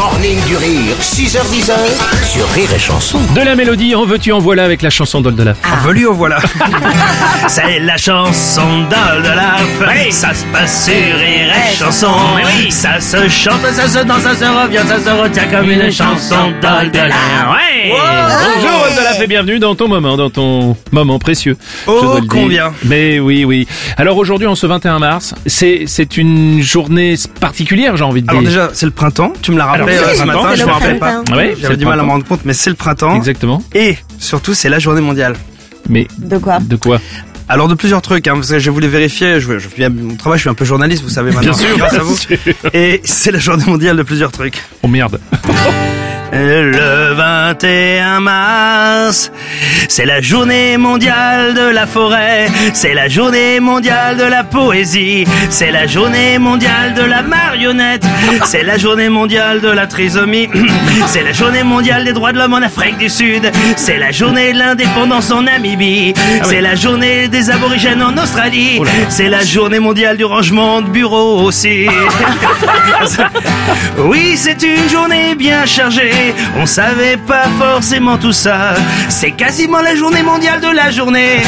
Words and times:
Morning 0.00 0.42
du 0.46 0.56
rire, 0.56 0.96
6h10 0.98 1.72
sur 2.24 2.48
Rire 2.52 2.72
et 2.74 2.78
Chanson. 2.78 3.18
De 3.34 3.42
la 3.42 3.54
mélodie, 3.54 3.94
en 3.94 4.06
veux-tu, 4.06 4.32
en 4.32 4.38
voilà 4.38 4.64
avec 4.64 4.80
la 4.80 4.88
chanson 4.88 5.20
d'Oldelaf. 5.20 5.58
En 5.70 5.86
velu, 5.86 6.06
oh 6.06 6.14
voilà. 6.14 6.38
C'est 7.48 7.80
la 7.80 7.98
chanson 7.98 8.62
d'Oldelaf. 8.88 9.62
Ça 10.10 10.32
se 10.32 10.46
passe 10.46 10.86
sur 10.86 10.94
Rire 10.94 11.52
et 11.52 11.76
Chanson. 11.76 12.08
Ça 12.70 12.98
se 12.98 13.28
chante, 13.28 13.60
ça 13.72 13.88
se 13.88 13.98
danse, 14.06 14.22
ça 14.22 14.34
se 14.34 14.44
revient, 14.44 14.80
ça 14.88 15.00
se 15.04 15.10
retient 15.10 15.48
comme 15.48 15.70
une 15.70 15.92
chanson 15.92 16.50
d'Oldelaf. 16.62 17.50
Ouais. 17.50 17.92
Bonjour 17.92 18.82
Oldelaf 18.88 19.20
et 19.20 19.26
bienvenue 19.26 19.58
dans 19.58 19.74
ton 19.74 19.88
moment, 19.88 20.16
dans 20.16 20.30
ton 20.30 20.78
moment 20.92 21.18
précieux. 21.18 21.58
Oh, 21.86 22.20
combien 22.26 22.72
Mais 22.84 23.20
oui, 23.20 23.44
oui. 23.44 23.68
Alors 23.98 24.16
aujourd'hui, 24.16 24.46
en 24.46 24.54
ce 24.54 24.66
21 24.66 24.98
mars, 24.98 25.34
c'est 25.44 25.84
c'est 25.86 26.16
une 26.16 26.62
journée 26.62 27.16
particulière, 27.38 27.98
j'ai 27.98 28.04
envie 28.04 28.22
de 28.22 28.30
Alors 28.30 28.40
dire. 28.40 28.50
déjà, 28.50 28.70
c'est 28.72 28.86
le 28.86 28.92
printemps. 28.92 29.34
Tu 29.42 29.52
me 29.52 29.58
l'as 29.58 29.66
rappelé 29.66 29.89
Euh, 29.98 30.14
ce 30.14 30.24
matin, 30.24 30.54
je 30.54 30.62
me 30.62 30.66
le 30.66 30.72
rappelle 30.72 30.98
pas. 30.98 31.22
Ouais, 31.34 31.54
J'avais 31.60 31.76
du 31.76 31.84
mal 31.84 31.98
à 32.00 32.02
me 32.02 32.08
rendre 32.10 32.24
compte, 32.24 32.40
mais 32.44 32.52
c'est 32.52 32.70
le 32.70 32.76
printemps. 32.76 33.16
Exactement. 33.16 33.62
Et 33.74 33.96
surtout, 34.18 34.54
c'est 34.54 34.68
la 34.68 34.78
journée 34.78 35.00
mondiale. 35.00 35.34
Mais 35.88 36.06
De 36.18 36.38
quoi 36.38 36.58
de 36.60 36.76
quoi 36.76 36.98
Alors 37.48 37.66
de 37.68 37.74
plusieurs 37.74 38.02
trucs, 38.02 38.28
hein, 38.28 38.34
parce 38.34 38.50
que 38.50 38.58
je 38.58 38.70
voulais 38.70 38.88
vérifier. 38.88 39.40
Je, 39.40 39.58
je 39.58 39.68
fais 39.68 39.88
mon 39.88 40.14
travail, 40.16 40.38
je 40.38 40.42
suis 40.42 40.50
un 40.50 40.54
peu 40.54 40.64
journaliste, 40.64 41.02
vous 41.02 41.08
savez 41.08 41.30
maintenant. 41.32 41.52
Bien 41.52 41.68
sûr, 41.68 41.76
grâce 41.76 41.94
à 41.94 41.98
vous. 42.02 42.16
Et 42.72 43.00
c'est 43.04 43.32
la 43.32 43.38
journée 43.38 43.64
mondiale 43.66 43.96
de 43.96 44.02
plusieurs 44.02 44.30
trucs. 44.32 44.62
Oh 44.82 44.88
merde. 44.88 45.20
Le 46.32 46.70
21 47.12 48.20
mars, 48.20 49.32
c'est 49.88 50.04
la 50.04 50.20
journée 50.20 50.76
mondiale 50.76 51.54
de 51.54 51.68
la 51.68 51.86
forêt, 51.86 52.48
c'est 52.72 52.94
la 52.94 53.08
journée 53.08 53.60
mondiale 53.60 54.16
de 54.16 54.24
la 54.24 54.44
poésie, 54.44 55.24
c'est 55.48 55.70
la 55.70 55.86
journée 55.86 56.38
mondiale 56.38 56.94
de 56.94 57.02
la 57.02 57.22
marionnette, 57.22 58.04
c'est 58.44 58.62
la 58.62 58.78
journée 58.78 59.08
mondiale 59.08 59.60
de 59.60 59.68
la 59.68 59.86
trisomie, 59.86 60.48
c'est 61.06 61.22
la 61.22 61.32
journée 61.32 61.62
mondiale 61.62 62.04
des 62.04 62.12
droits 62.12 62.32
de 62.32 62.38
l'homme 62.38 62.54
en 62.54 62.62
Afrique 62.62 62.98
du 62.98 63.08
Sud, 63.08 63.50
c'est 63.76 63.98
la 63.98 64.10
journée 64.10 64.52
de 64.52 64.58
l'indépendance 64.58 65.30
en 65.30 65.42
Namibie, 65.42 66.14
c'est 66.44 66.60
la 66.60 66.74
journée 66.74 67.28
des 67.28 67.50
aborigènes 67.50 68.02
en 68.02 68.16
Australie, 68.16 68.80
c'est 69.08 69.28
la 69.28 69.44
journée 69.44 69.80
mondiale 69.80 70.16
du 70.16 70.24
rangement 70.24 70.80
de 70.82 70.88
bureau 70.88 71.42
aussi. 71.42 71.86
Oui, 73.98 74.34
c'est 74.36 74.62
une 74.62 74.88
journée 74.88 75.34
bien 75.34 75.66
chargée. 75.66 76.34
On 76.58 76.66
savait 76.66 76.99
pas 77.26 77.44
forcément 77.58 78.18
tout 78.18 78.32
ça. 78.32 78.74
C'est 79.08 79.32
quasiment 79.32 79.80
la 79.80 79.94
journée 79.94 80.22
mondiale 80.22 80.60
de 80.60 80.68
la 80.68 80.90
journée. 80.90 81.38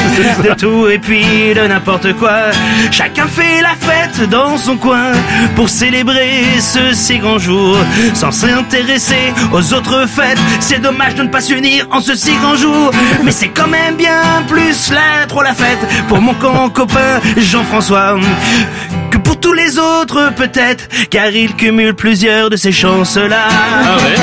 De 0.42 0.54
tout 0.58 0.88
et 0.88 0.98
puis 0.98 1.54
de 1.54 1.66
n'importe 1.66 2.12
quoi. 2.14 2.50
Chacun 2.90 3.26
fait 3.26 3.60
la 3.60 3.74
fête 3.78 4.28
dans 4.28 4.56
son 4.56 4.76
coin 4.76 5.12
pour 5.54 5.68
célébrer 5.68 6.44
ce 6.58 6.94
si 6.94 7.18
grand 7.18 7.38
jour. 7.38 7.76
Sans 8.14 8.30
s'intéresser 8.30 9.32
aux 9.52 9.74
autres 9.74 10.06
fêtes. 10.06 10.38
C'est 10.60 10.80
dommage 10.80 11.14
de 11.14 11.22
ne 11.24 11.28
pas 11.28 11.40
s'unir 11.40 11.86
en 11.90 12.00
ce 12.00 12.14
si 12.14 12.32
grand 12.36 12.56
jour. 12.56 12.90
Mais 13.24 13.32
c'est 13.32 13.48
quand 13.48 13.68
même 13.68 13.96
bien 13.96 14.22
plus 14.48 14.90
là, 14.90 15.26
trop 15.28 15.42
la 15.42 15.54
fête 15.54 15.78
pour 16.08 16.20
mon 16.20 16.34
con 16.34 16.70
copain 16.70 17.20
Jean-François 17.36 18.18
que 19.10 19.18
pour 19.18 19.38
tous 19.38 19.52
les 19.52 19.78
autres 19.78 20.32
peut-être, 20.34 20.88
car 21.10 21.28
il 21.28 21.54
cumule 21.54 21.94
plusieurs 21.94 22.48
de 22.50 22.56
ces 22.56 22.72
chances-là. 22.72 23.48
Ah 23.50 23.96
ouais? 23.96 24.21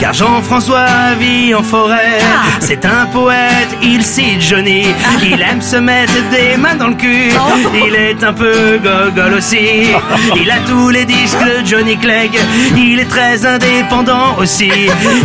Car 0.00 0.14
Jean-François 0.14 1.14
vit 1.18 1.54
en 1.54 1.62
forêt, 1.62 2.20
c'est 2.58 2.86
un 2.86 3.04
poète, 3.12 3.68
il 3.82 4.02
cite 4.02 4.40
Johnny, 4.40 4.86
il 5.22 5.42
aime 5.42 5.60
se 5.60 5.76
mettre 5.76 6.14
des 6.30 6.56
mains 6.56 6.74
dans 6.74 6.88
le 6.88 6.94
cul, 6.94 7.30
il 7.74 7.94
est 7.94 8.24
un 8.24 8.32
peu 8.32 8.80
gogol 8.82 9.34
aussi, 9.34 9.88
il 10.36 10.50
a 10.50 10.58
tous 10.66 10.88
les 10.88 11.04
disques 11.04 11.44
de 11.44 11.66
Johnny 11.66 11.98
Clegg, 11.98 12.30
il 12.74 12.98
est 12.98 13.10
très 13.10 13.44
indépendant 13.44 14.38
aussi, 14.38 14.70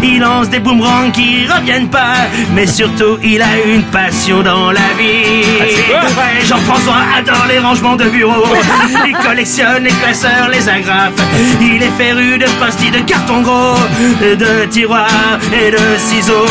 il 0.04 0.20
lance 0.20 0.50
des 0.50 0.60
boomerangs 0.60 1.12
qui 1.12 1.48
reviennent 1.48 1.90
pas, 1.90 2.28
mais 2.54 2.68
surtout 2.68 3.18
il 3.24 3.42
a 3.42 3.58
une 3.66 3.84
passion 3.84 4.44
dans 4.44 4.74
la 4.74 4.82
vie. 4.98 5.46
Ouais, 5.62 6.46
Jean-François 6.46 7.02
adore 7.18 7.46
les 7.48 7.60
rangements 7.60 7.96
de 7.96 8.06
bureau. 8.06 8.44
Il 9.08 9.16
collectionne 9.18 9.84
les 9.84 9.92
classeurs, 9.92 10.50
les 10.50 10.68
agrafes. 10.68 11.14
Il 11.62 11.82
est 11.82 11.98
féru 11.98 12.38
de 12.38 12.46
pastilles 12.60 12.92
de 12.92 13.00
carton 13.00 13.42
gros, 13.42 13.76
de 14.22 14.65
tiroirs 14.70 15.40
et 15.54 15.72
de 15.72 15.98
ciseaux. 15.98 16.46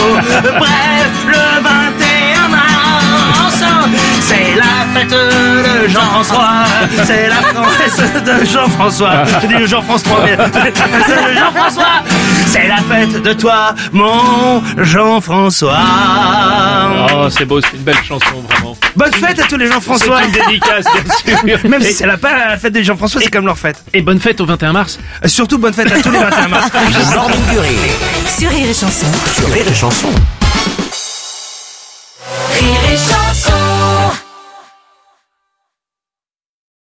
Bref, 0.58 1.12
le 1.26 1.62
21 1.62 2.48
mars, 2.48 3.62
c'est 4.22 4.54
la 4.56 5.00
fête 5.00 5.10
de 5.10 5.88
Jean-François. 5.88 6.64
C'est 7.04 7.28
la 7.28 7.36
fête 7.36 8.24
de 8.24 8.44
Jean-François. 8.44 9.24
Je 9.42 9.46
dis 9.46 9.66
Jean-France 9.66 10.02
3, 10.04 10.20
mais 10.24 10.36
la 10.36 10.48
fête 10.48 10.74
de 10.74 11.34
Jean-François. 11.38 12.02
C'est 12.46 12.68
la 12.68 12.76
fête 12.76 13.22
de 13.22 13.32
toi, 13.34 13.74
mon 13.92 14.62
Jean-François. 14.78 15.78
Oh, 17.14 17.28
c'est 17.30 17.44
beau, 17.44 17.60
c'est 17.60 17.76
une 17.76 17.82
belle 17.82 18.02
chanson, 18.02 18.42
vraiment. 18.48 18.63
Bonne 18.96 19.12
fête 19.12 19.38
à 19.40 19.44
tous 19.44 19.56
les 19.56 19.66
C'est 19.66 19.72
Jean-François. 19.72 20.22
une 20.24 20.30
dédicace, 20.32 20.84
bien 21.34 21.48
sûr. 21.58 21.58
Même 21.70 21.82
si 21.82 21.92
c'est 21.94 22.06
la, 22.06 22.16
pas 22.16 22.36
la 22.50 22.56
fête 22.58 22.72
des 22.72 22.84
Jean-François, 22.84 23.20
c'est 23.22 23.30
comme 23.30 23.46
leur 23.46 23.58
fête. 23.58 23.82
et 23.92 24.02
bonne 24.02 24.20
fête 24.20 24.40
au 24.40 24.46
21 24.46 24.72
mars. 24.72 24.98
Euh, 25.24 25.28
Surtout 25.28 25.58
bonne 25.58 25.72
fête 25.72 25.90
à 25.90 26.00
tous 26.00 26.10
les 26.10 26.18
21 26.18 26.48
mars. 26.48 26.68
Sur 28.38 28.50
Rire 28.50 28.68
et 28.70 28.74
Chanson. 28.74 29.06
sur 29.36 29.48
Rire 29.52 29.64
et 29.68 29.74
Chanson. 29.74 30.08